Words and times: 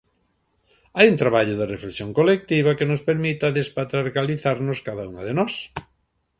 Hai 0.97 1.05
un 1.11 1.17
traballo 1.23 1.55
de 1.57 1.69
reflexión 1.73 2.09
colectiva 2.19 2.77
que 2.77 2.89
nos 2.89 3.01
permita 3.09 3.55
despatriarcalizarnos, 3.59 4.77
cada 4.87 5.03
unha 5.11 5.23
de 5.27 5.33
nós. 5.39 5.53